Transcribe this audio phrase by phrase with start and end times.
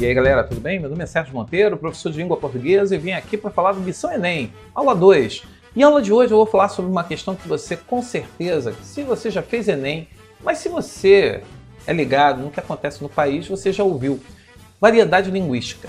[0.00, 0.78] E aí galera, tudo bem?
[0.78, 3.80] Meu nome é Sérgio Monteiro, professor de língua portuguesa e vim aqui para falar do
[3.80, 5.42] Missão Enem, aula 2.
[5.74, 9.02] Em aula de hoje eu vou falar sobre uma questão que você com certeza, se
[9.02, 10.06] você já fez Enem,
[10.40, 11.42] mas se você
[11.84, 14.20] é ligado no que acontece no país, você já ouviu.
[14.80, 15.88] Variedade linguística.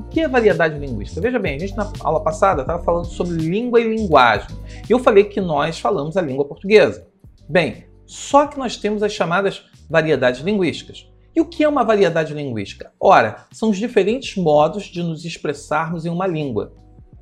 [0.00, 1.20] O que é variedade linguística?
[1.20, 4.48] Veja bem, a gente na aula passada estava falando sobre língua e linguagem.
[4.88, 7.06] E eu falei que nós falamos a língua portuguesa.
[7.48, 11.10] Bem, só que nós temos as chamadas variedades linguísticas.
[11.34, 12.92] E o que é uma variedade linguística?
[13.00, 16.74] Ora, são os diferentes modos de nos expressarmos em uma língua.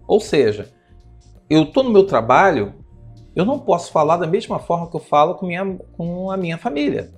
[0.05, 0.69] Ou seja,
[1.49, 2.75] eu estou no meu trabalho,
[3.37, 6.59] eu não posso falar da mesma forma que eu falo com, minha, com a minha
[6.59, 7.13] família.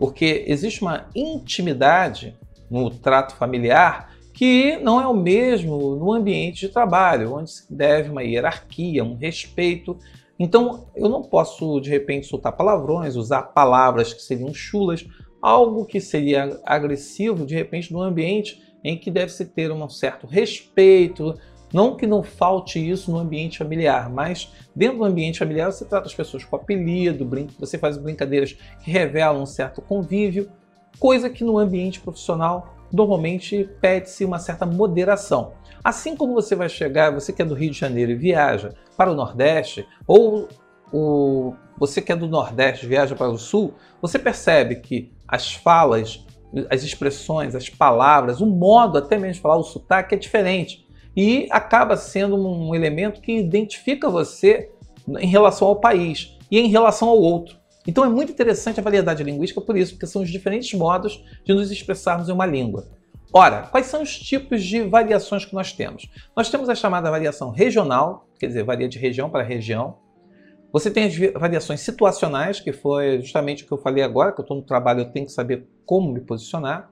[0.00, 2.36] Porque existe uma intimidade
[2.68, 8.10] no trato familiar que não é o mesmo no ambiente de trabalho, onde se deve
[8.10, 9.96] uma hierarquia, um respeito
[10.38, 15.06] então, eu não posso, de repente, soltar palavrões, usar palavras que seriam chulas,
[15.40, 21.34] algo que seria agressivo, de repente, no ambiente em que deve-se ter um certo respeito,
[21.72, 26.06] não que não falte isso no ambiente familiar, mas dentro do ambiente familiar você trata
[26.06, 27.28] as pessoas com apelido,
[27.58, 30.50] você faz brincadeiras que revelam um certo convívio,
[30.98, 35.52] coisa que no ambiente profissional normalmente pede-se uma certa moderação.
[35.82, 39.10] Assim como você vai chegar, você que é do Rio de Janeiro e viaja para
[39.10, 40.48] o Nordeste, ou
[40.92, 46.24] o, você que é do Nordeste viaja para o Sul, você percebe que as falas,
[46.70, 50.86] as expressões, as palavras, o modo até mesmo de falar, o sotaque é diferente.
[51.16, 54.70] E acaba sendo um elemento que identifica você
[55.18, 57.56] em relação ao país e em relação ao outro.
[57.86, 61.54] Então é muito interessante a variedade linguística por isso, porque são os diferentes modos de
[61.54, 62.88] nos expressarmos em uma língua.
[63.32, 66.08] Ora, quais são os tipos de variações que nós temos?
[66.34, 69.98] Nós temos a chamada variação regional, quer dizer, varia de região para região.
[70.72, 74.42] Você tem as variações situacionais, que foi justamente o que eu falei agora, que eu
[74.42, 76.90] estou no trabalho, eu tenho que saber como me posicionar.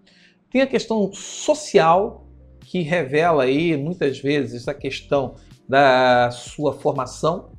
[0.50, 2.26] Tem a questão social,
[2.60, 5.34] que revela aí muitas vezes a questão
[5.68, 7.50] da sua formação,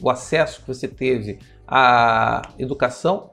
[0.00, 1.38] o acesso que você teve
[1.70, 3.30] à educação.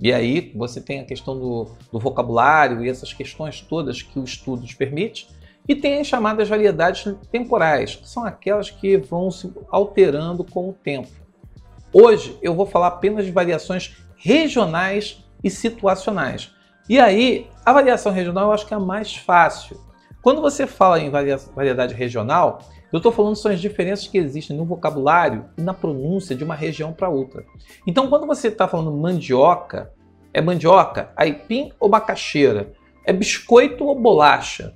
[0.00, 4.24] E aí você tem a questão do, do vocabulário e essas questões todas que o
[4.24, 5.28] estudo te permite.
[5.68, 10.72] E tem as chamadas variedades temporais, que são aquelas que vão se alterando com o
[10.72, 11.08] tempo.
[11.92, 16.52] Hoje eu vou falar apenas de variações regionais e situacionais.
[16.88, 19.80] E aí, a variação regional eu acho que é a mais fácil.
[20.22, 22.60] Quando você fala em variedade regional,
[22.92, 26.54] eu estou falando são as diferenças que existem no vocabulário e na pronúncia de uma
[26.54, 27.44] região para outra.
[27.86, 29.92] Então, quando você está falando mandioca,
[30.32, 32.72] é mandioca, aipim ou macaxeira?
[33.04, 34.72] É biscoito ou bolacha?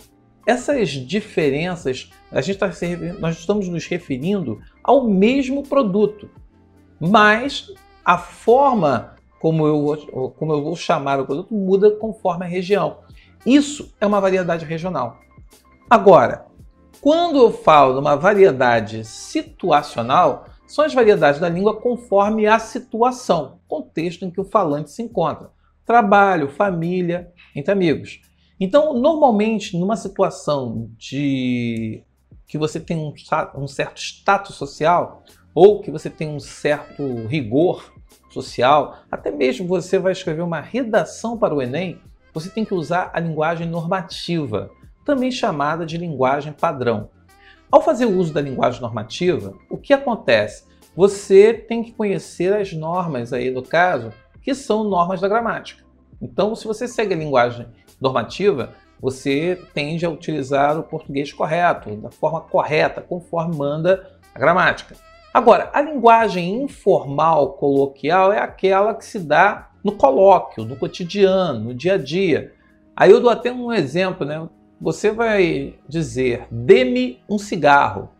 [0.47, 2.71] Essas diferenças, a gente tá,
[3.19, 6.29] nós estamos nos referindo ao mesmo produto,
[6.99, 7.73] mas
[8.05, 12.99] a forma como eu, como eu vou chamar o produto muda conforme a região.
[13.45, 15.19] Isso é uma variedade regional.
[15.89, 16.47] Agora,
[17.01, 23.59] quando eu falo de uma variedade situacional, são as variedades da língua conforme a situação,
[23.67, 25.51] contexto em que o falante se encontra.
[25.85, 28.21] Trabalho, família, entre amigos.
[28.59, 32.05] Então, normalmente, numa situação de
[32.47, 33.15] que você tem um,
[33.57, 35.25] um certo status social
[35.55, 37.93] ou que você tem um certo rigor
[38.31, 41.99] social, até mesmo você vai escrever uma redação para o Enem,
[42.33, 44.71] você tem que usar a linguagem normativa
[45.05, 47.11] também chamada de linguagem padrão.
[47.71, 50.65] Ao fazer uso da linguagem normativa, o que acontece?
[50.97, 54.13] Você tem que conhecer as normas aí do caso,
[54.43, 55.85] que são normas da gramática.
[56.21, 57.67] Então, se você segue a linguagem
[58.01, 64.95] normativa, você tende a utilizar o português correto, da forma correta, conforme manda a gramática.
[65.33, 71.75] Agora, a linguagem informal, coloquial, é aquela que se dá no colóquio, no cotidiano, no
[71.75, 72.53] dia a dia.
[72.97, 74.47] Aí eu dou até um exemplo, né?
[74.81, 78.11] Você vai dizer dê-me um cigarro.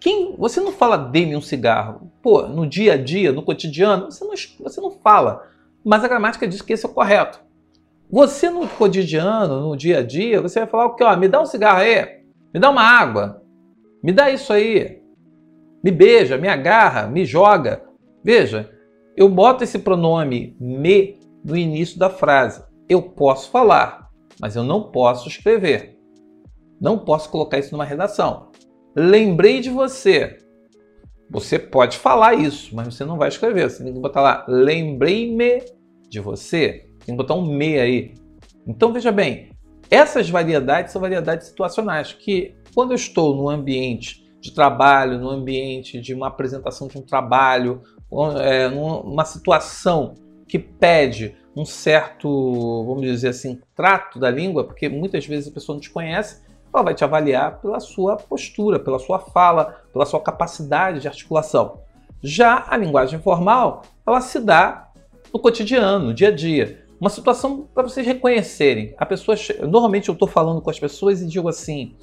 [0.00, 2.10] Quem, você não fala dê-me um cigarro.
[2.22, 5.46] Pô, no dia a dia, no cotidiano, você não, você não fala.
[5.84, 7.40] Mas a gramática diz que esse é o correto.
[8.10, 11.04] Você no cotidiano, no dia a dia, você vai falar o que?
[11.04, 12.22] Ó, me dá um cigarro aí,
[12.54, 13.42] me dá uma água,
[14.02, 15.02] me dá isso aí,
[15.84, 17.82] me beija, me agarra, me joga.
[18.24, 18.70] Veja,
[19.14, 22.62] eu boto esse pronome me no início da frase.
[22.88, 24.07] Eu posso falar,
[24.40, 25.98] mas eu não posso escrever.
[26.80, 28.50] Não posso colocar isso numa redação.
[28.94, 30.38] Lembrei de você.
[31.30, 33.68] Você pode falar isso, mas você não vai escrever.
[33.68, 35.62] Você tem que botar lá, lembrei-me
[36.08, 36.88] de você.
[37.04, 38.14] Tem que botar um me aí.
[38.66, 39.50] Então veja bem,
[39.90, 46.00] essas variedades são variedades situacionais que quando eu estou no ambiente de trabalho, no ambiente
[46.00, 47.82] de uma apresentação de um trabalho,
[48.40, 50.14] é, numa situação
[50.48, 55.74] que pede um certo, vamos dizer assim, trato da língua, porque muitas vezes a pessoa
[55.74, 56.42] não te conhece,
[56.72, 61.80] ela vai te avaliar pela sua postura, pela sua fala, pela sua capacidade de articulação.
[62.22, 64.90] Já a linguagem formal, ela se dá
[65.32, 66.84] no cotidiano, no dia a dia.
[67.00, 68.94] Uma situação para vocês reconhecerem.
[68.98, 69.36] A pessoa,
[69.68, 71.94] normalmente eu estou falando com as pessoas e digo assim: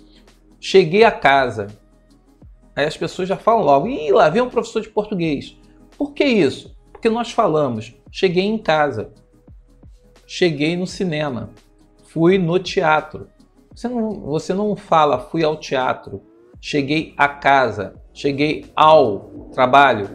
[0.59, 1.67] cheguei a casa.
[2.75, 5.57] Aí as pessoas já falam logo: ih, lá vem um professor de português.
[5.97, 6.74] Por que isso?
[7.05, 9.13] Porque nós falamos: cheguei em casa,
[10.25, 11.51] cheguei no cinema,
[12.05, 13.29] fui no teatro.
[13.75, 16.23] Você não, você não fala fui ao teatro,
[16.59, 20.09] cheguei a casa, cheguei ao trabalho.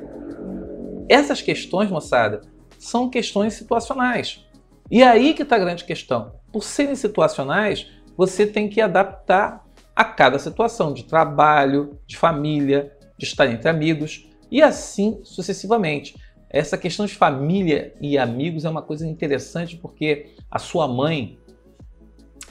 [1.09, 2.41] Essas questões, moçada,
[2.77, 4.45] são questões situacionais.
[4.91, 6.33] E é aí que está a grande questão.
[6.53, 9.65] Por serem situacionais, você tem que adaptar
[9.95, 16.17] a cada situação de trabalho, de família, de estar entre amigos e assim sucessivamente.
[16.51, 21.39] Essa questão de família e amigos é uma coisa interessante porque a sua mãe,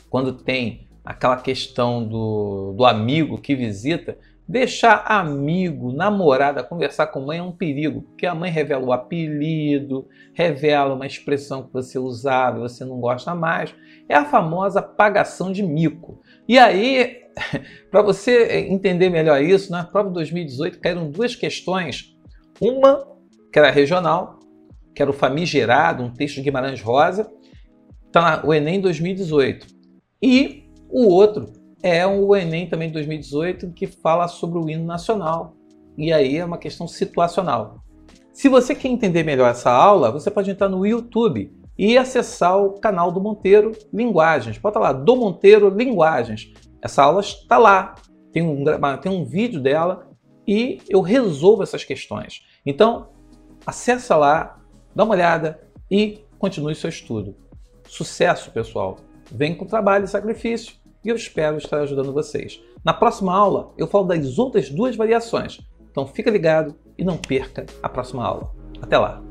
[0.09, 4.17] quando tem aquela questão do, do amigo que visita,
[4.49, 10.07] Deixar amigo, namorada conversar com mãe é um perigo, porque a mãe revela o apelido,
[10.33, 13.75] revela uma expressão que você usava e você não gosta mais.
[14.09, 16.19] É a famosa pagação de mico.
[16.47, 17.25] E aí,
[17.91, 22.17] para você entender melhor isso, na prova de 2018 caíram duas questões.
[22.59, 23.05] Uma,
[23.51, 24.39] que era regional,
[24.93, 27.31] que era o famigerado, um texto de Guimarães Rosa,
[28.07, 29.67] está no Enem 2018.
[30.21, 35.55] E o outro, é o Enem também de 2018 que fala sobre o hino nacional.
[35.97, 37.83] E aí é uma questão situacional.
[38.33, 42.79] Se você quer entender melhor essa aula, você pode entrar no YouTube e acessar o
[42.79, 44.57] canal do Monteiro Linguagens.
[44.57, 46.51] Bota lá, do Monteiro Linguagens.
[46.81, 47.95] Essa aula está lá.
[48.31, 48.63] Tem um,
[49.01, 50.07] tem um vídeo dela
[50.47, 52.41] e eu resolvo essas questões.
[52.65, 53.09] Então,
[53.65, 54.59] acessa lá,
[54.95, 55.59] dá uma olhada
[55.89, 57.35] e continue seu estudo.
[57.87, 58.97] Sucesso, pessoal!
[59.31, 62.61] Vem com trabalho e sacrifício e eu espero estar ajudando vocês.
[62.83, 65.59] Na próxima aula eu falo das outras duas variações,
[65.91, 68.51] então fica ligado e não perca a próxima aula.
[68.81, 69.28] Até lá!